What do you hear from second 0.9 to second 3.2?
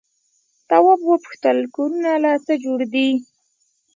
وپوښتل کورونه له څه جوړ دي؟